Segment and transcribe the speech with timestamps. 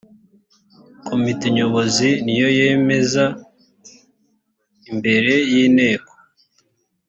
[1.07, 3.25] komite nyobozi niyo yemeza
[4.91, 6.13] imbere y inteko